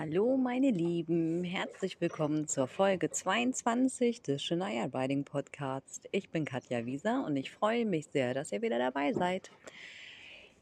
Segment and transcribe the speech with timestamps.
[0.00, 6.02] Hallo meine Lieben, herzlich willkommen zur Folge 22 des Shania Riding Podcasts.
[6.12, 9.50] Ich bin Katja Wieser und ich freue mich sehr, dass ihr wieder dabei seid.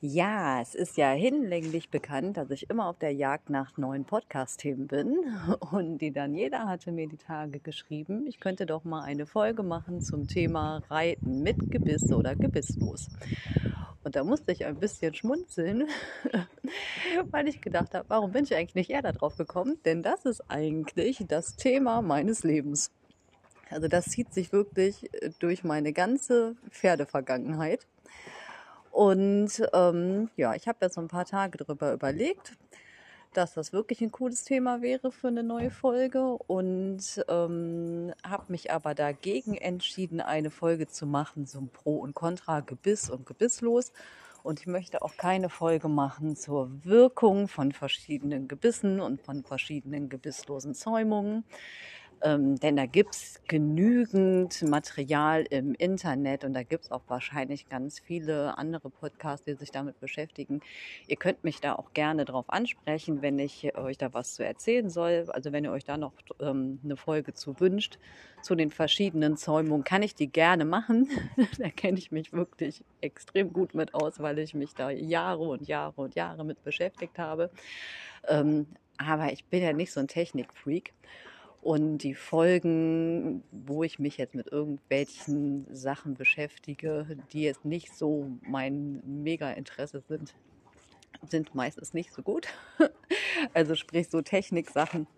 [0.03, 4.87] Ja, es ist ja hinlänglich bekannt, dass ich immer auf der Jagd nach neuen Podcast-Themen
[4.89, 5.17] bin.
[5.73, 10.03] Und die Daniela hatte mir die Tage geschrieben, ich könnte doch mal eine Folge machen
[10.03, 13.09] zum Thema Reiten mit Gebiss oder gebisslos.
[14.05, 15.89] Und da musste ich ein bisschen schmunzeln,
[17.31, 19.79] weil ich gedacht habe, warum bin ich eigentlich nicht eher darauf gekommen?
[19.87, 22.91] Denn das ist eigentlich das Thema meines Lebens.
[23.71, 27.87] Also das zieht sich wirklich äh, durch meine ganze Pferdevergangenheit.
[28.97, 32.57] Und ähm, ja, ich habe jetzt so ein paar Tage darüber überlegt,
[33.35, 38.73] dass das wirklich ein cooles Thema wäre für eine neue Folge und ähm, habe mich
[38.73, 43.93] aber dagegen entschieden, eine Folge zu machen zum Pro und Contra Gebiss und Gebisslos.
[44.43, 50.09] Und ich möchte auch keine Folge machen zur Wirkung von verschiedenen Gebissen und von verschiedenen
[50.09, 51.45] gebisslosen Zäumungen.
[52.23, 57.69] Ähm, denn da gibt es genügend Material im Internet und da gibt es auch wahrscheinlich
[57.69, 60.61] ganz viele andere Podcasts, die sich damit beschäftigen.
[61.07, 64.89] Ihr könnt mich da auch gerne drauf ansprechen, wenn ich euch da was zu erzählen
[64.89, 65.27] soll.
[65.29, 67.99] Also wenn ihr euch da noch ähm, eine Folge zu wünscht,
[68.43, 71.09] zu den verschiedenen Zäumungen, kann ich die gerne machen.
[71.59, 75.69] da kenne ich mich wirklich extrem gut mit aus, weil ich mich da Jahre und
[75.69, 77.51] Jahre und Jahre mit beschäftigt habe.
[78.27, 78.67] Ähm,
[78.99, 80.95] aber ich bin ja nicht so ein Technikfreak.
[81.67, 88.31] Und die Folgen, wo ich mich jetzt mit irgendwelchen Sachen beschäftige, die jetzt nicht so
[88.43, 90.33] mein Mega-Interesse sind,
[91.29, 92.47] sind meistens nicht so gut.
[93.53, 95.09] Also sprich so Techniksachen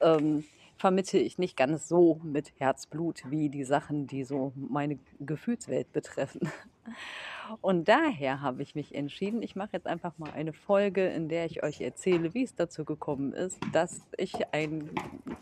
[0.00, 0.44] ähm,
[0.78, 6.50] vermittle ich nicht ganz so mit Herzblut wie die Sachen, die so meine Gefühlswelt betreffen.
[7.60, 11.46] Und daher habe ich mich entschieden, ich mache jetzt einfach mal eine Folge, in der
[11.46, 14.90] ich euch erzähle, wie es dazu gekommen ist, dass ich ein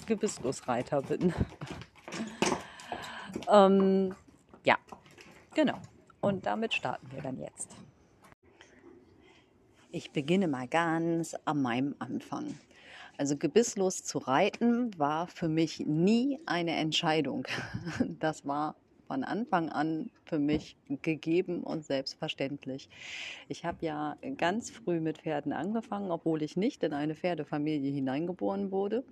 [0.07, 1.35] Gebisslosreiter bin.
[3.53, 4.15] ähm,
[4.65, 4.77] ja,
[5.55, 5.79] genau.
[6.21, 7.77] Und damit starten wir dann jetzt.
[9.91, 12.55] Ich beginne mal ganz an meinem Anfang.
[13.19, 17.47] Also gebisslos zu reiten war für mich nie eine Entscheidung.
[18.21, 22.89] Das war von Anfang an für mich gegeben und selbstverständlich.
[23.49, 28.71] Ich habe ja ganz früh mit Pferden angefangen, obwohl ich nicht in eine Pferdefamilie hineingeboren
[28.73, 29.05] wurde.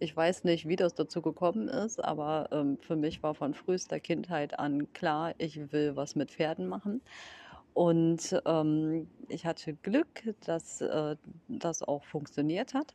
[0.00, 4.00] Ich weiß nicht, wie das dazu gekommen ist, aber ähm, für mich war von frühester
[4.00, 7.02] Kindheit an klar, ich will was mit Pferden machen.
[7.74, 11.16] Und ähm, ich hatte Glück, dass äh,
[11.48, 12.94] das auch funktioniert hat.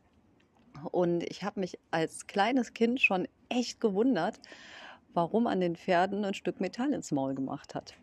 [0.90, 4.40] Und ich habe mich als kleines Kind schon echt gewundert,
[5.12, 7.94] warum an den Pferden ein Stück Metall ins Maul gemacht hat.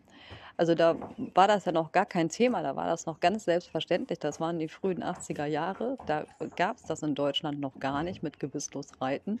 [0.56, 0.96] Also da
[1.34, 4.18] war das ja noch gar kein Thema, da war das noch ganz selbstverständlich.
[4.18, 5.96] Das waren die frühen 80er Jahre.
[6.06, 6.24] Da
[6.56, 9.40] gab es das in Deutschland noch gar nicht mit gewisslos Reiten.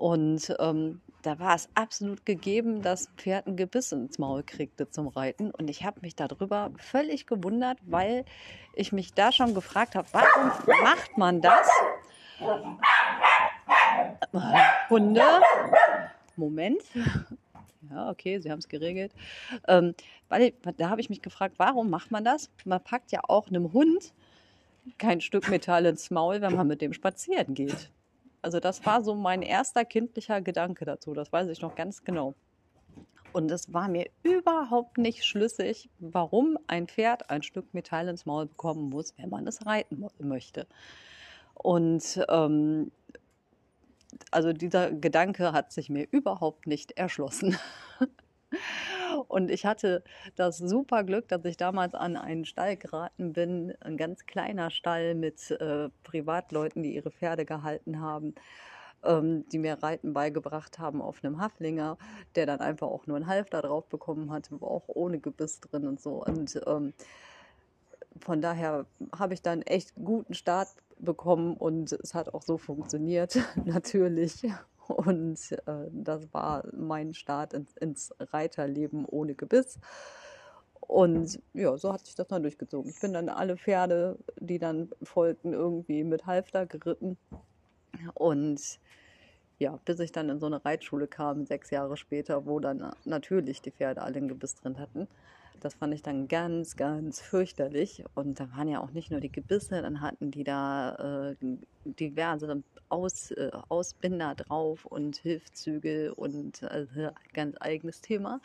[0.00, 4.88] Und ähm, da war es absolut gegeben, dass ein Pferd ein Gebiss ins Maul kriegte
[4.88, 5.50] zum Reiten.
[5.50, 8.24] Und ich habe mich darüber völlig gewundert, weil
[8.72, 11.68] ich mich da schon gefragt habe, warum macht man das?
[14.88, 15.22] Hunde,
[16.36, 16.82] Moment.
[17.90, 19.12] Ja, okay, Sie haben es geregelt.
[19.66, 19.94] Ähm,
[20.28, 22.50] da habe ich mich gefragt, warum macht man das?
[22.64, 24.12] Man packt ja auch einem Hund
[24.98, 27.90] kein Stück Metall ins Maul, wenn man mit dem spazieren geht.
[28.42, 32.34] Also das war so mein erster kindlicher Gedanke dazu, das weiß ich noch ganz genau.
[33.32, 38.46] Und es war mir überhaupt nicht schlüssig, warum ein Pferd ein Stück Metall ins Maul
[38.46, 40.66] bekommen muss, wenn man es reiten möchte.
[41.62, 42.90] Und ähm,
[44.30, 47.56] also dieser Gedanke hat sich mir überhaupt nicht erschlossen.
[49.28, 50.02] Und ich hatte
[50.36, 55.14] das super Glück, dass ich damals an einen Stall geraten bin, ein ganz kleiner Stall
[55.14, 58.34] mit äh, Privatleuten, die ihre Pferde gehalten haben,
[59.04, 61.98] ähm, die mir Reiten beigebracht haben auf einem Haflinger,
[62.36, 66.00] der dann einfach auch nur einen Halfter drauf bekommen hat, auch ohne Gebiss drin und
[66.00, 66.24] so.
[66.24, 66.94] Und ähm,
[68.20, 70.68] von daher habe ich dann echt guten Start
[71.00, 74.46] bekommen und es hat auch so funktioniert, natürlich.
[74.88, 79.78] Und äh, das war mein Start ins, ins, Reiterleben ohne Gebiss.
[80.80, 82.90] Und ja, so hat sich das dann durchgezogen.
[82.90, 87.16] Ich bin dann alle Pferde, die dann folgten, irgendwie mit Halfter geritten.
[88.14, 88.80] Und
[89.58, 93.62] ja, bis ich dann in so eine Reitschule kam, sechs Jahre später, wo dann natürlich
[93.62, 95.06] die Pferde alle ein Gebiss drin hatten.
[95.60, 98.04] Das fand ich dann ganz, ganz fürchterlich.
[98.14, 101.36] Und da waren ja auch nicht nur die Gebisse, dann hatten die da äh,
[101.84, 106.86] diverse Aus, äh, Ausbinder drauf und Hilfszüge und äh,
[107.32, 108.40] ganz eigenes Thema.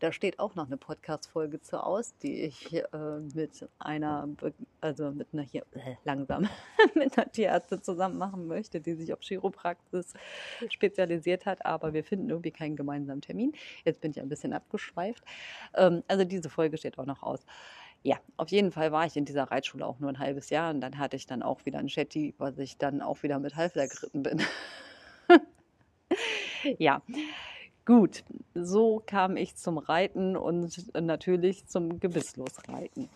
[0.00, 2.84] Da steht auch noch eine Podcast-Folge zu aus, die ich äh,
[3.34, 4.28] mit einer,
[4.80, 6.48] also mit einer hier, äh, langsam,
[6.94, 10.14] mit einer Tierärztin zusammen machen möchte, die sich auf Chiropraxis
[10.68, 11.66] spezialisiert hat.
[11.66, 13.52] Aber wir finden irgendwie keinen gemeinsamen Termin.
[13.84, 15.24] Jetzt bin ich ein bisschen abgeschweift.
[15.74, 17.44] Ähm, also diese Folge steht auch noch aus.
[18.04, 20.80] Ja, auf jeden Fall war ich in dieser Reitschule auch nur ein halbes Jahr und
[20.80, 23.88] dann hatte ich dann auch wieder ein Shetty, was ich dann auch wieder mit Halfler
[23.88, 24.42] geritten bin.
[26.78, 27.02] ja,
[27.88, 33.08] Gut, so kam ich zum Reiten und natürlich zum Gebisslosreiten.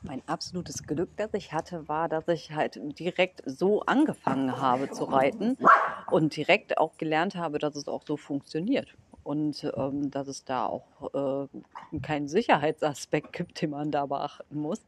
[0.00, 5.04] Mein absolutes Glück, das ich hatte, war, dass ich halt direkt so angefangen habe zu
[5.04, 5.58] reiten
[6.10, 10.64] und direkt auch gelernt habe, dass es auch so funktioniert und ähm, dass es da
[10.64, 14.80] auch äh, keinen Sicherheitsaspekt gibt, den man da beachten muss,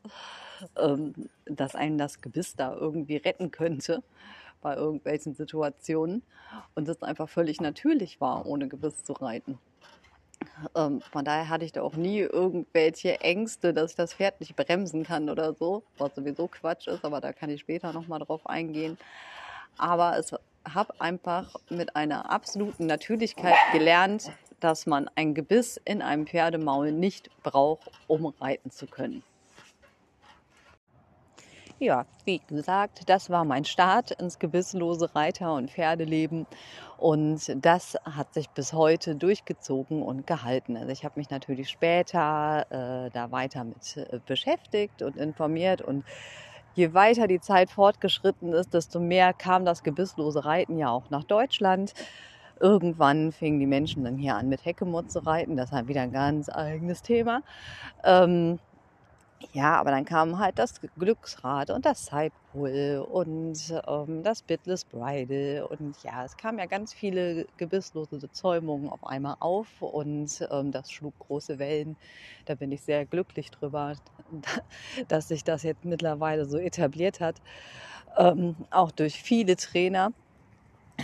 [0.79, 1.13] ähm,
[1.45, 4.03] dass einen das Gebiss da irgendwie retten könnte
[4.61, 6.23] bei irgendwelchen Situationen
[6.75, 9.59] und es einfach völlig natürlich war, ohne Gebiss zu reiten.
[10.75, 14.57] Ähm, von daher hatte ich da auch nie irgendwelche Ängste, dass ich das Pferd nicht
[14.57, 18.47] bremsen kann oder so, was sowieso Quatsch ist, aber da kann ich später nochmal drauf
[18.47, 18.99] eingehen.
[19.79, 24.31] Aber es habe einfach mit einer absoluten Natürlichkeit gelernt,
[24.61, 29.23] dass man ein Gebiss in einem Pferdemaul nicht braucht, um reiten zu können.
[31.79, 36.47] Ja, wie gesagt, das war mein Start ins gebisslose Reiter- und Pferdeleben.
[36.97, 40.79] Und das hat sich bis heute durchgezogen und gehalten.
[40.79, 45.83] Also ich habe mich natürlich später äh, da weiter mit äh, beschäftigt und informiert.
[45.83, 46.07] Und
[46.75, 51.25] je weiter die Zeit fortgeschritten ist, desto mehr kam das gebisslose Reiten ja auch nach
[51.25, 51.93] Deutschland.
[52.59, 55.59] Irgendwann fingen die Menschen dann hier an mit Heckemut zu reiten.
[55.59, 57.43] Das ist wieder ein ganz eigenes Thema.
[58.03, 58.59] Ähm,
[59.53, 65.69] ja, aber dann kam halt das Glücksrad und das Sidepull und ähm, das Bitless Bridle
[65.69, 70.91] und ja, es kamen ja ganz viele gebisslose Zäumungen auf einmal auf und ähm, das
[70.91, 71.99] schlug große Wellen.
[72.47, 73.95] Da bin ich sehr glücklich drüber,
[75.09, 77.39] dass sich das jetzt mittlerweile so etabliert hat.
[78.17, 80.11] Ähm, auch durch viele Trainer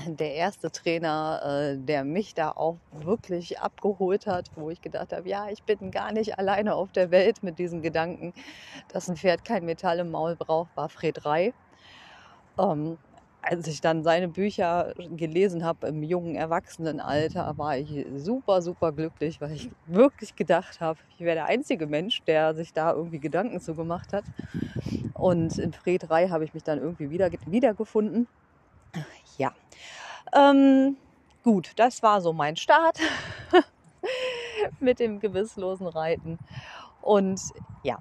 [0.06, 5.28] der erste Trainer, äh, der mich da auch wirklich abgeholt hat, wo ich gedacht habe,
[5.28, 8.32] ja, ich bin gar nicht alleine auf der Welt mit diesen Gedanken,
[8.88, 11.52] dass ein Pferd kein Metall im Maul braucht, war Fred Rei.
[12.58, 12.98] Ähm,
[13.42, 19.40] als ich dann seine Bücher gelesen habe im jungen Erwachsenenalter, war ich super, super glücklich,
[19.40, 23.60] weil ich wirklich gedacht habe, ich wäre der einzige Mensch, der sich da irgendwie Gedanken
[23.60, 24.24] zu gemacht hat.
[25.14, 28.28] Und in Fred Rei habe ich mich dann irgendwie wieder, wiedergefunden.
[29.38, 29.52] Ja,
[30.34, 30.96] ähm,
[31.42, 32.98] gut, das war so mein Start
[34.80, 36.38] mit dem gewisslosen Reiten.
[37.00, 37.40] Und
[37.82, 37.98] ja,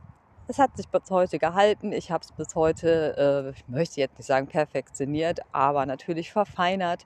[0.48, 1.92] es hat sich bis heute gehalten.
[1.94, 7.06] Ich habe es bis heute, äh, ich möchte jetzt nicht sagen perfektioniert, aber natürlich verfeinert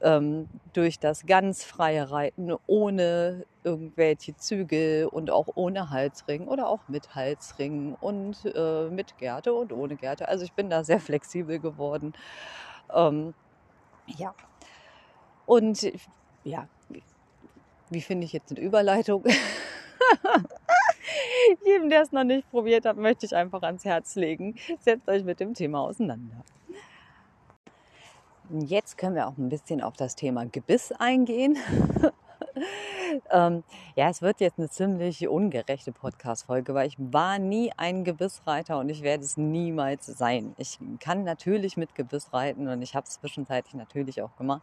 [0.00, 6.88] ähm, durch das ganz freie Reiten ohne irgendwelche Zügel und auch ohne Halsring oder auch
[6.88, 10.28] mit Halsring und äh, mit Gerte und ohne Gerte.
[10.28, 12.12] Also ich bin da sehr flexibel geworden.
[12.94, 13.34] Ähm,
[14.06, 14.34] ja.
[15.46, 15.90] Und
[16.44, 16.68] ja,
[17.90, 19.24] wie finde ich jetzt eine Überleitung?
[21.64, 24.56] Jedem, der es noch nicht probiert hat, möchte ich einfach ans Herz legen.
[24.80, 26.44] Setzt euch mit dem Thema auseinander.
[28.50, 31.58] Jetzt können wir auch ein bisschen auf das Thema Gebiss eingehen.
[33.30, 33.64] ähm,
[33.96, 38.88] ja, es wird jetzt eine ziemlich ungerechte Podcast-Folge, weil ich war nie ein Gebissreiter und
[38.88, 40.54] ich werde es niemals sein.
[40.58, 44.62] Ich kann natürlich mit Gebiss reiten und ich habe es zwischenzeitlich natürlich auch gemacht.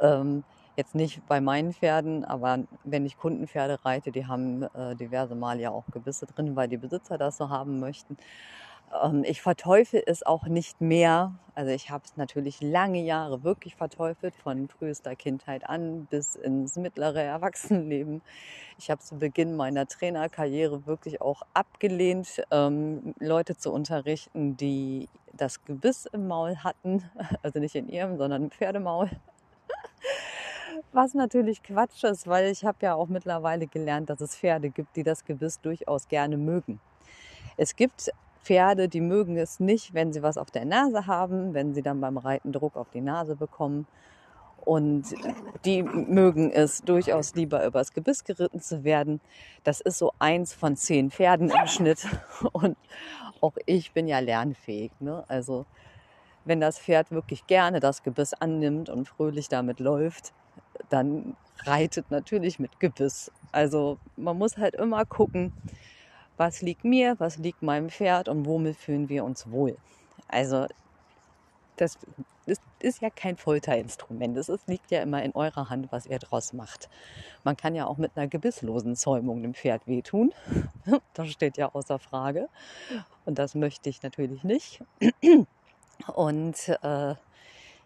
[0.00, 0.44] Ähm,
[0.76, 5.58] jetzt nicht bei meinen Pferden, aber wenn ich Kundenpferde reite, die haben äh, diverse Mal
[5.60, 8.16] ja auch Gebisse drin, weil die Besitzer das so haben möchten.
[9.02, 11.34] Ähm, ich verteufel es auch nicht mehr.
[11.54, 16.76] Also ich habe es natürlich lange Jahre wirklich verteufelt, von frühester Kindheit an bis ins
[16.76, 18.22] mittlere Erwachsenenleben.
[18.78, 25.64] Ich habe zu Beginn meiner Trainerkarriere wirklich auch abgelehnt, ähm, Leute zu unterrichten, die das
[25.64, 27.04] Gebiss im Maul hatten.
[27.42, 29.10] Also nicht in ihrem, sondern im Pferdemaul.
[30.92, 34.96] Was natürlich Quatsch ist, weil ich habe ja auch mittlerweile gelernt, dass es Pferde gibt,
[34.96, 36.80] die das Gebiss durchaus gerne mögen.
[37.56, 38.10] Es gibt
[38.46, 42.00] Pferde, die mögen es nicht, wenn sie was auf der Nase haben, wenn sie dann
[42.00, 43.88] beim Reiten Druck auf die Nase bekommen.
[44.64, 45.14] Und
[45.64, 49.20] die mögen es durchaus lieber übers Gebiss geritten zu werden.
[49.64, 52.06] Das ist so eins von zehn Pferden im Schnitt.
[52.52, 52.76] Und
[53.40, 54.92] auch ich bin ja lernfähig.
[55.00, 55.24] Ne?
[55.26, 55.66] Also
[56.44, 60.32] wenn das Pferd wirklich gerne das Gebiss annimmt und fröhlich damit läuft,
[60.88, 63.32] dann reitet natürlich mit Gebiss.
[63.50, 65.52] Also man muss halt immer gucken,
[66.36, 69.76] was liegt mir, was liegt meinem Pferd und womit fühlen wir uns wohl.
[70.28, 70.66] Also
[71.76, 71.98] das
[72.46, 74.36] ist, ist ja kein Folterinstrument.
[74.36, 76.88] Es liegt ja immer in eurer Hand, was ihr draus macht.
[77.44, 80.32] Man kann ja auch mit einer gebisslosen Zäumung dem Pferd wehtun.
[81.14, 82.48] Das steht ja außer Frage.
[83.24, 84.82] Und das möchte ich natürlich nicht.
[86.14, 87.14] Und äh,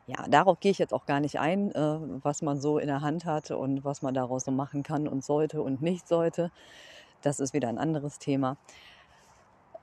[0.06, 3.00] ja, darauf gehe ich jetzt auch gar nicht ein, äh, was man so in der
[3.00, 6.50] Hand hat und was man daraus so machen kann und sollte und nicht sollte.
[7.22, 8.56] Das ist wieder ein anderes Thema.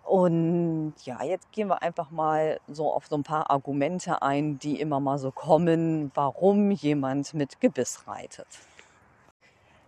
[0.08, 4.80] Und ja, jetzt gehen wir einfach mal so auf so ein paar Argumente ein, die
[4.80, 8.48] immer mal so kommen, warum jemand mit Gebiss reitet.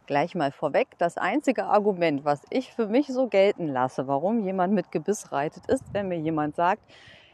[0.07, 4.73] Gleich mal vorweg, das einzige Argument, was ich für mich so gelten lasse, warum jemand
[4.73, 6.81] mit Gebiss reitet, ist, wenn mir jemand sagt,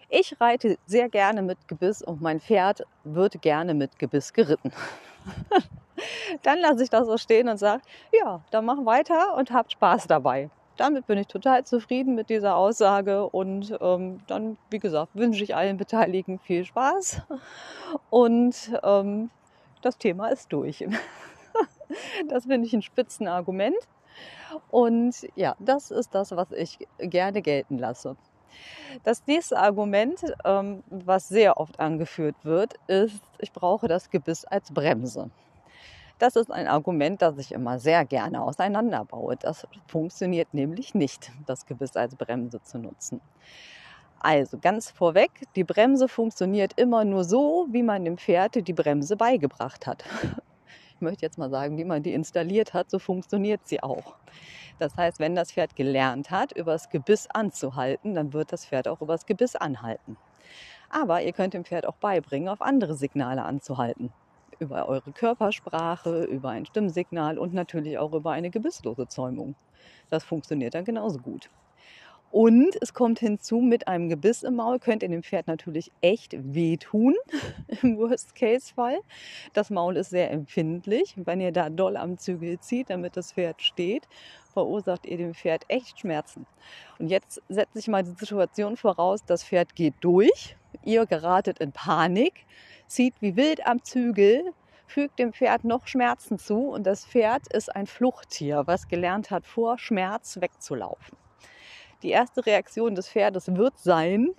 [0.09, 4.71] ich reite sehr gerne mit Gebiss und mein Pferd wird gerne mit Gebiss geritten.
[6.43, 10.07] dann lasse ich das so stehen und sage, ja, dann mach weiter und habt Spaß
[10.07, 10.49] dabei.
[10.77, 15.55] Damit bin ich total zufrieden mit dieser Aussage und ähm, dann, wie gesagt, wünsche ich
[15.55, 17.21] allen Beteiligten viel Spaß
[18.09, 19.29] und ähm,
[19.81, 20.85] das Thema ist durch.
[22.27, 23.77] das finde ich ein Spitzenargument
[24.69, 28.17] und ja, das ist das, was ich gerne gelten lasse.
[29.03, 34.71] Das nächste Argument, ähm, was sehr oft angeführt wird, ist, ich brauche das Gebiss als
[34.73, 35.29] Bremse.
[36.17, 39.35] Das ist ein Argument, das ich immer sehr gerne auseinanderbaue.
[39.35, 43.19] Das funktioniert nämlich nicht, das Gebiss als Bremse zu nutzen.
[44.19, 49.17] Also ganz vorweg, die Bremse funktioniert immer nur so, wie man dem Pferd die Bremse
[49.17, 50.03] beigebracht hat.
[50.95, 54.15] Ich möchte jetzt mal sagen, wie man die installiert hat, so funktioniert sie auch.
[54.79, 59.01] Das heißt, wenn das Pferd gelernt hat, übers Gebiss anzuhalten, dann wird das Pferd auch
[59.01, 60.15] übers Gebiss anhalten.
[60.89, 64.13] Aber ihr könnt dem Pferd auch beibringen, auf andere Signale anzuhalten.
[64.59, 69.55] Über eure Körpersprache, über ein Stimmsignal und natürlich auch über eine gebisslose Zäumung.
[70.09, 71.49] Das funktioniert dann genauso gut.
[72.31, 76.35] Und es kommt hinzu, mit einem Gebiss im Maul könnt ihr dem Pferd natürlich echt
[76.53, 77.15] wehtun,
[77.81, 78.99] im Worst-Case-Fall.
[79.53, 81.13] Das Maul ist sehr empfindlich.
[81.15, 84.07] Wenn ihr da doll am Zügel zieht, damit das Pferd steht,
[84.53, 86.45] verursacht ihr dem Pferd echt Schmerzen.
[86.99, 91.71] Und jetzt setze ich mal die Situation voraus, das Pferd geht durch, ihr geratet in
[91.71, 92.45] Panik,
[92.87, 94.53] zieht wie wild am Zügel,
[94.87, 99.45] fügt dem Pferd noch Schmerzen zu und das Pferd ist ein Fluchttier, was gelernt hat,
[99.45, 101.17] vor Schmerz wegzulaufen.
[102.03, 104.29] Die erste Reaktion des Pferdes wird sein,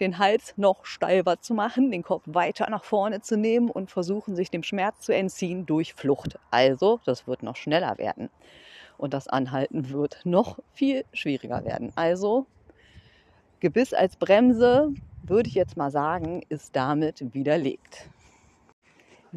[0.00, 4.36] den Hals noch steifer zu machen, den Kopf weiter nach vorne zu nehmen und versuchen,
[4.36, 6.38] sich dem Schmerz zu entziehen durch Flucht.
[6.50, 8.30] Also, das wird noch schneller werden.
[8.98, 11.92] Und das Anhalten wird noch viel schwieriger werden.
[11.96, 12.46] Also,
[13.60, 14.92] Gebiss als Bremse,
[15.22, 18.08] würde ich jetzt mal sagen, ist damit widerlegt.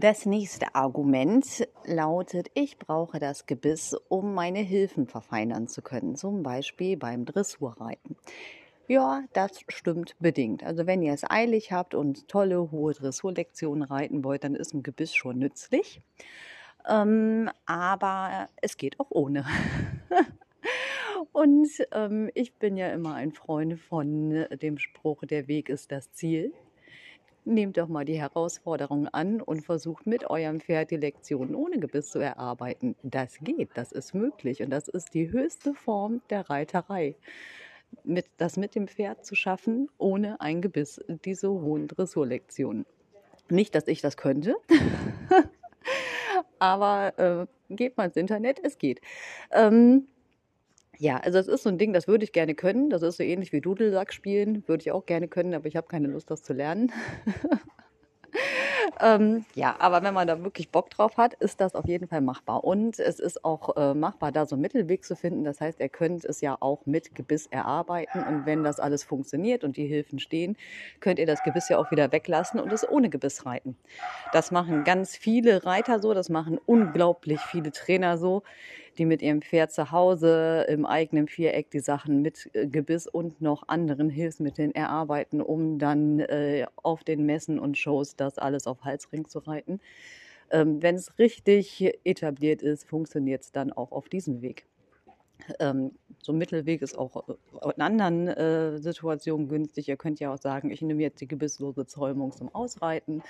[0.02, 6.42] Das nächste Argument lautet, ich brauche das Gebiss, um meine Hilfen verfeinern zu können, zum
[6.42, 8.16] Beispiel beim Dressurreiten.
[8.88, 10.64] Ja, das stimmt bedingt.
[10.64, 14.84] Also wenn ihr es eilig habt und tolle hohe Dressurlektionen reiten wollt, dann ist ein
[14.84, 16.02] Gebiss schon nützlich.
[16.88, 19.46] Ähm, aber es geht auch ohne.
[21.34, 26.10] und ähm, ich bin ja immer ein Freund von dem Spruch, der Weg ist das
[26.14, 26.54] Ziel.
[27.46, 32.12] Nehmt doch mal die Herausforderung an und versucht mit eurem Pferd die Lektionen ohne Gebiss
[32.12, 32.96] zu erarbeiten.
[33.02, 37.16] Das geht, das ist möglich und das ist die höchste Form der Reiterei.
[38.04, 42.86] Mit, das mit dem Pferd zu schaffen, ohne ein Gebiss, diese hohen Dressurlektionen.
[43.50, 44.56] Nicht, dass ich das könnte,
[46.60, 49.02] aber äh, geht mal ins Internet, es geht.
[49.52, 50.08] Ähm,
[51.00, 52.90] ja, also es ist so ein Ding, das würde ich gerne können.
[52.90, 55.88] Das ist so ähnlich wie Dudelsack spielen, würde ich auch gerne können, aber ich habe
[55.88, 56.92] keine Lust, das zu lernen.
[59.02, 62.20] ähm, ja, aber wenn man da wirklich Bock drauf hat, ist das auf jeden Fall
[62.20, 62.66] machbar.
[62.66, 65.46] Und es ist auch äh, machbar, da so einen Mittelweg zu finden.
[65.46, 68.22] Das heißt, ihr könnt es ja auch mit Gebiss erarbeiten.
[68.22, 70.58] Und wenn das alles funktioniert und die Hilfen stehen,
[71.00, 73.78] könnt ihr das Gebiss ja auch wieder weglassen und es ohne Gebiss reiten.
[74.34, 78.44] Das machen ganz viele Reiter so, das machen unglaublich viele Trainer so
[79.00, 83.42] die mit ihrem Pferd zu Hause im eigenen Viereck die Sachen mit äh, Gebiss und
[83.42, 88.84] noch anderen Hilfsmitteln erarbeiten, um dann äh, auf den Messen und Shows das alles auf
[88.84, 89.80] Halsring zu reiten.
[90.52, 94.66] Ähm, Wenn es richtig etabliert ist, funktioniert es dann auch auf diesem Weg.
[95.60, 95.92] Ähm,
[96.22, 99.88] so ein Mittelweg ist auch äh, in anderen äh, Situationen günstig.
[99.88, 103.24] Ihr könnt ja auch sagen, ich nehme jetzt die gebisslose Zäumung zum Ausreiten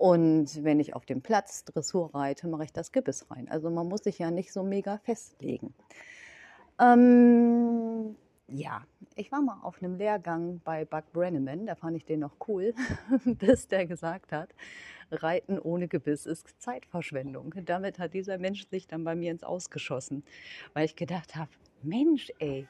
[0.00, 3.48] und wenn ich auf dem Platz Dressur reite, mache ich das Gebiss rein.
[3.50, 5.74] Also man muss sich ja nicht so mega festlegen.
[6.80, 8.16] Ähm,
[8.48, 8.80] ja,
[9.14, 12.72] ich war mal auf einem Lehrgang bei Buck Brenneman, da fand ich den noch cool,
[13.26, 14.48] bis der gesagt hat,
[15.10, 17.54] Reiten ohne Gebiss ist Zeitverschwendung.
[17.64, 20.24] Damit hat dieser Mensch sich dann bei mir ins Ausgeschossen,
[20.74, 21.50] weil ich gedacht habe,
[21.82, 22.66] Mensch, ey,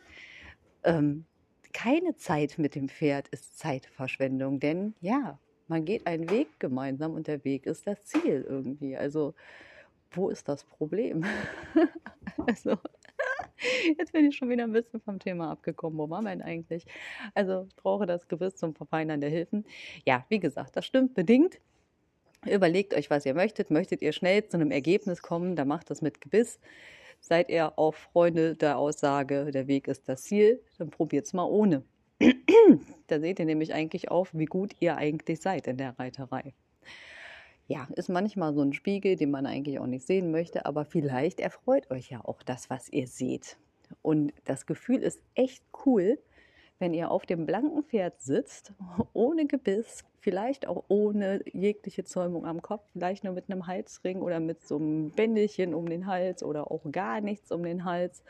[0.84, 1.24] ähm,
[1.72, 7.28] keine Zeit mit dem Pferd ist Zeitverschwendung, denn ja, Man geht einen Weg gemeinsam und
[7.28, 8.96] der Weg ist das Ziel irgendwie.
[8.96, 9.34] Also,
[10.10, 11.24] wo ist das Problem?
[12.48, 12.76] also,
[13.98, 15.98] Jetzt bin ich schon wieder ein bisschen vom Thema abgekommen.
[15.98, 16.84] Wo wir denn eigentlich?
[17.34, 19.64] Also, ich brauche das Gewiss zum Verfeinern der Hilfen.
[20.06, 21.60] Ja, wie gesagt, das stimmt bedingt.
[22.46, 23.70] Überlegt euch, was ihr möchtet.
[23.70, 26.58] Möchtet ihr schnell zu einem Ergebnis kommen, dann macht das mit Gebiss.
[27.20, 31.44] Seid ihr auch Freunde der Aussage, der Weg ist das Ziel, dann probiert es mal
[31.44, 31.84] ohne.
[33.08, 36.54] da seht ihr nämlich eigentlich auf, wie gut ihr eigentlich seid in der Reiterei.
[37.66, 41.40] Ja, ist manchmal so ein Spiegel, den man eigentlich auch nicht sehen möchte, aber vielleicht
[41.40, 43.58] erfreut euch ja auch das, was ihr seht.
[44.02, 46.18] Und das Gefühl ist echt cool,
[46.80, 48.72] wenn ihr auf dem blanken Pferd sitzt,
[49.12, 54.40] ohne Gebiss, vielleicht auch ohne jegliche Zäumung am Kopf, vielleicht nur mit einem Halsring oder
[54.40, 58.24] mit so einem Bändelchen um den Hals oder auch gar nichts um den Hals,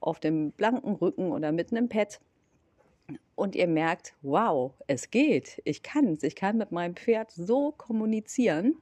[0.00, 2.20] auf dem blanken Rücken oder mit einem Pad.
[3.34, 7.72] Und ihr merkt, wow, es geht, ich kann es, ich kann mit meinem Pferd so
[7.72, 8.76] kommunizieren,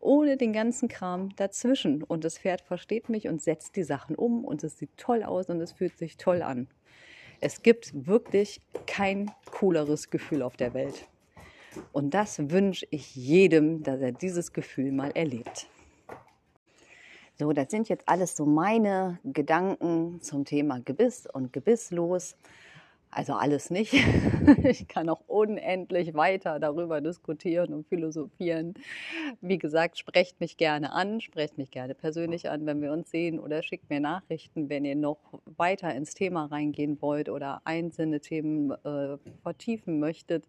[0.00, 2.02] ohne den ganzen Kram dazwischen.
[2.02, 5.46] Und das Pferd versteht mich und setzt die Sachen um und es sieht toll aus
[5.46, 6.68] und es fühlt sich toll an.
[7.40, 11.06] Es gibt wirklich kein cooleres Gefühl auf der Welt.
[11.92, 15.68] Und das wünsche ich jedem, dass er dieses Gefühl mal erlebt.
[17.38, 22.36] So, das sind jetzt alles so meine Gedanken zum Thema Gebiss und Gebisslos.
[23.10, 23.94] Also alles nicht.
[24.64, 28.74] Ich kann auch unendlich weiter darüber diskutieren und philosophieren.
[29.42, 33.38] Wie gesagt, sprecht mich gerne an, sprecht mich gerne persönlich an, wenn wir uns sehen
[33.38, 38.70] oder schickt mir Nachrichten, wenn ihr noch weiter ins Thema reingehen wollt oder einzelne Themen
[38.70, 40.46] äh, vertiefen möchtet.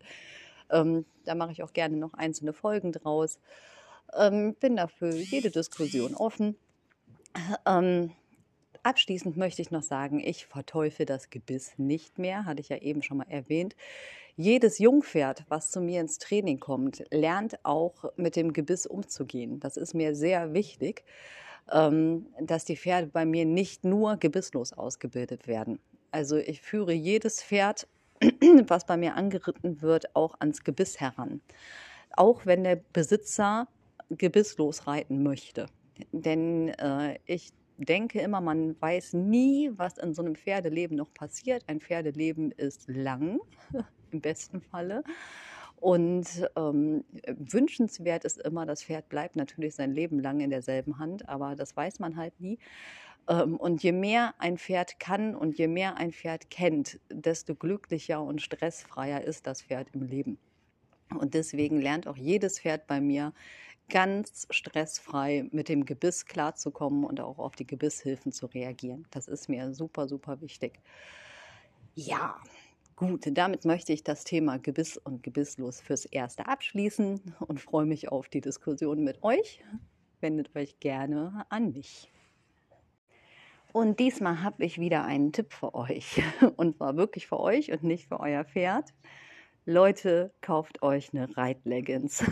[0.70, 3.40] Ähm, da mache ich auch gerne noch einzelne Folgen draus.
[4.18, 6.56] Ähm, bin dafür jede Diskussion offen.
[7.66, 8.12] Ähm,
[8.84, 13.02] Abschließend möchte ich noch sagen, ich verteufel das Gebiss nicht mehr, hatte ich ja eben
[13.02, 13.76] schon mal erwähnt.
[14.36, 19.60] Jedes Jungpferd, was zu mir ins Training kommt, lernt auch mit dem Gebiss umzugehen.
[19.60, 21.04] Das ist mir sehr wichtig,
[21.72, 25.80] ähm, dass die Pferde bei mir nicht nur gebisslos ausgebildet werden.
[26.12, 27.88] Also ich führe jedes Pferd,
[28.68, 31.42] was bei mir angeritten wird, auch ans Gebiss heran.
[32.16, 33.68] Auch wenn der Besitzer
[34.10, 35.68] gebisslos reiten möchte.
[36.12, 37.52] Denn äh, ich
[37.86, 41.64] denke immer, man weiß nie, was in so einem Pferdeleben noch passiert.
[41.68, 43.40] Ein Pferdeleben ist lang,
[44.12, 45.04] im besten Falle.
[45.78, 51.30] Und ähm, wünschenswert ist immer, das Pferd bleibt natürlich sein Leben lang in derselben Hand,
[51.30, 52.60] aber das weiß man halt nie.
[53.30, 58.22] Ähm, und je mehr ein Pferd kann und je mehr ein Pferd kennt, desto glücklicher
[58.22, 60.38] und stressfreier ist das Pferd im Leben.
[61.18, 63.34] Und deswegen lernt auch jedes Pferd bei mir
[63.90, 69.06] ganz stressfrei mit dem Gebiss klarzukommen und auch auf die Gebisshilfen zu reagieren.
[69.12, 70.80] Das ist mir super, super wichtig.
[71.96, 72.40] Ja,
[72.96, 78.10] gut, damit möchte ich das Thema Gebiss und Gebisslos fürs Erste abschließen und freue mich
[78.10, 79.64] auf die Diskussion mit euch.
[80.22, 82.12] Wendet euch gerne an mich.
[83.72, 86.22] Und diesmal habe ich wieder einen Tipp für euch.
[86.58, 88.94] Und zwar wirklich für euch und nicht für euer Pferd.
[89.66, 92.24] Leute, kauft euch eine Reitleggings.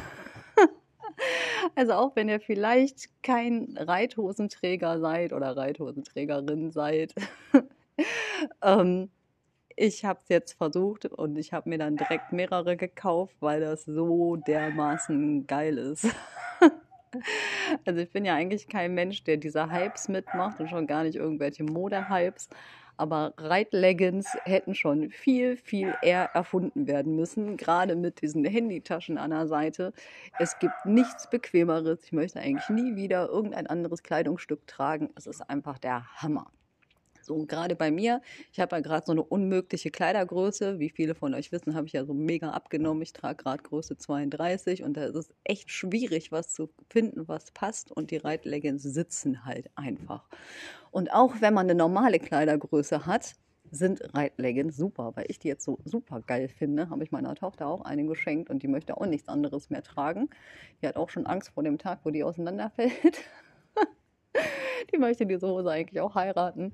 [1.78, 7.14] Also auch wenn ihr vielleicht kein Reithosenträger seid oder Reithosenträgerin seid.
[8.64, 9.12] ähm,
[9.76, 13.86] ich habe es jetzt versucht und ich habe mir dann direkt mehrere gekauft, weil das
[13.86, 16.08] so dermaßen geil ist.
[17.86, 21.18] also ich bin ja eigentlich kein Mensch, der diese Hypes mitmacht und schon gar nicht
[21.18, 22.50] irgendwelche Mode-Hypes.
[22.98, 29.30] Aber Reitleggings hätten schon viel, viel eher erfunden werden müssen, gerade mit diesen Handytaschen an
[29.30, 29.94] der Seite.
[30.40, 32.04] Es gibt nichts Bequemeres.
[32.06, 35.10] Ich möchte eigentlich nie wieder irgendein anderes Kleidungsstück tragen.
[35.16, 36.52] Es ist einfach der Hammer.
[37.28, 38.22] So, gerade bei mir,
[38.54, 40.80] ich habe ja gerade so eine unmögliche Kleidergröße.
[40.80, 43.02] Wie viele von euch wissen, habe ich ja so mega abgenommen.
[43.02, 47.52] Ich trage gerade Größe 32 und da ist es echt schwierig, was zu finden, was
[47.52, 47.92] passt.
[47.92, 50.24] Und die Reitleggings sitzen halt einfach.
[50.90, 53.36] Und auch wenn man eine normale Kleidergröße hat,
[53.72, 56.90] sind Reitleggings super, weil ich die jetzt so super geil finde.
[56.90, 60.30] Habe ich meiner Tochter auch eine geschenkt und die möchte auch nichts anderes mehr tragen.
[60.82, 63.18] Die hat auch schon Angst vor dem Tag, wo die auseinanderfällt.
[64.94, 66.74] die möchte diese Hose eigentlich auch heiraten.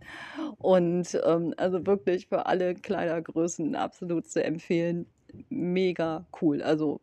[0.58, 5.06] Und ähm, also wirklich für alle Kleidergrößen absolut zu empfehlen.
[5.49, 6.62] Mega cool.
[6.62, 7.02] Also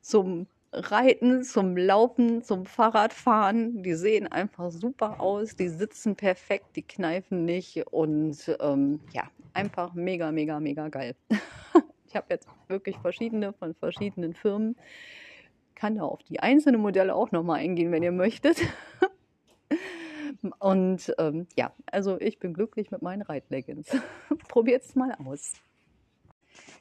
[0.00, 3.82] zum Reiten, zum Laufen, zum Fahrradfahren.
[3.82, 9.94] Die sehen einfach super aus, die sitzen perfekt, die kneifen nicht und ähm, ja, einfach
[9.94, 11.16] mega, mega, mega geil.
[12.06, 14.76] ich habe jetzt wirklich verschiedene von verschiedenen Firmen.
[15.74, 18.58] Kann da auf die einzelnen Modelle auch nochmal eingehen, wenn ihr möchtet.
[20.58, 23.88] Und ähm, ja, also ich bin glücklich mit meinen Reitleggings.
[24.48, 25.54] Probiert es mal aus.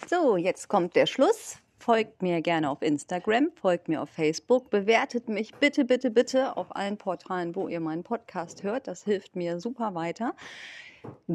[0.07, 5.29] So, jetzt kommt der Schluss Folgt mir gerne auf Instagram, folgt mir auf Facebook, bewertet
[5.29, 8.87] mich bitte, bitte, bitte auf allen Portalen, wo ihr meinen Podcast hört.
[8.87, 10.35] Das hilft mir super weiter.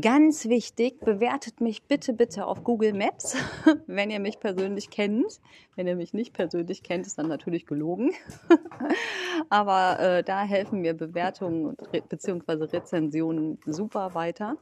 [0.00, 3.36] Ganz wichtig, bewertet mich bitte, bitte auf Google Maps,
[3.86, 5.40] wenn ihr mich persönlich kennt.
[5.74, 8.12] Wenn ihr mich nicht persönlich kennt, ist dann natürlich gelogen.
[9.48, 11.76] Aber äh, da helfen mir Bewertungen
[12.08, 12.64] bzw.
[12.64, 14.56] Rezensionen super weiter.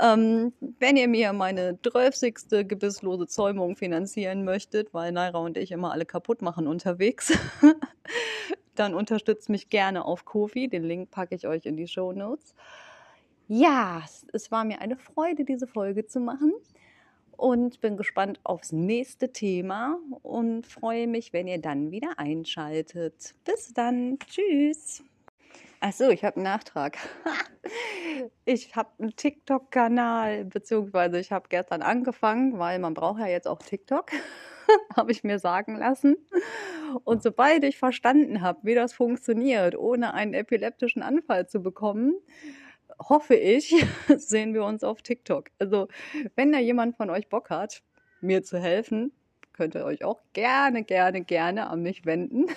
[0.00, 2.68] Ähm, wenn ihr mir meine 30.
[2.68, 7.36] gebisslose Zäumung finanzieren möchtet, weil Naira und ich immer alle kaputt machen unterwegs,
[8.74, 10.68] dann unterstützt mich gerne auf Kofi.
[10.68, 12.54] Den Link packe ich euch in die Show Notes.
[13.48, 16.52] Ja, es war mir eine Freude, diese Folge zu machen
[17.36, 23.34] und bin gespannt aufs nächste Thema und freue mich, wenn ihr dann wieder einschaltet.
[23.44, 24.18] Bis dann.
[24.28, 25.04] Tschüss.
[25.78, 26.98] Ach so, ich habe einen Nachtrag.
[28.44, 33.62] ich habe einen TikTok-Kanal, beziehungsweise ich habe gestern angefangen, weil man braucht ja jetzt auch
[33.62, 34.10] TikTok,
[34.96, 36.16] habe ich mir sagen lassen.
[37.04, 42.16] Und sobald ich verstanden habe, wie das funktioniert, ohne einen epileptischen Anfall zu bekommen,
[42.98, 43.74] hoffe ich,
[44.16, 45.50] sehen wir uns auf TikTok.
[45.58, 45.88] Also,
[46.34, 47.82] wenn da jemand von euch Bock hat,
[48.20, 49.12] mir zu helfen,
[49.52, 52.46] könnt ihr euch auch gerne, gerne, gerne an mich wenden.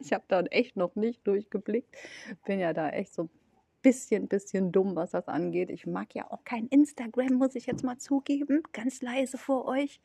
[0.00, 1.96] Ich habe da echt noch nicht durchgeblickt.
[2.44, 3.30] Bin ja da echt so ein
[3.80, 5.70] bisschen, bisschen dumm, was das angeht.
[5.70, 8.62] Ich mag ja auch kein Instagram, muss ich jetzt mal zugeben.
[8.72, 10.00] Ganz leise vor euch.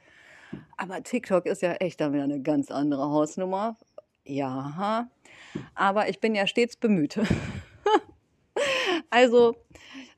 [0.78, 3.78] Aber TikTok ist ja echt dann wieder eine ganz andere Hausnummer.
[4.26, 5.10] Ja,
[5.76, 7.20] aber ich bin ja stets bemüht.
[9.10, 9.56] Also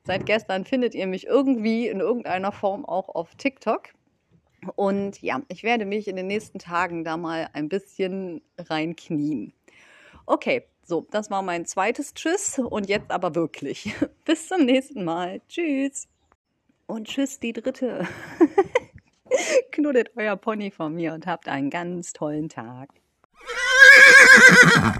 [0.04, 3.90] seit gestern findet ihr mich irgendwie in irgendeiner Form auch auf TikTok.
[4.76, 9.52] Und ja, ich werde mich in den nächsten Tagen da mal ein bisschen reinknien.
[10.26, 13.94] Okay, so, das war mein zweites Tschüss und jetzt aber wirklich.
[14.24, 15.40] Bis zum nächsten Mal.
[15.48, 16.08] Tschüss.
[16.86, 18.06] Und tschüss, die dritte.
[19.70, 22.90] Knuddelt euer Pony von mir und habt einen ganz tollen Tag.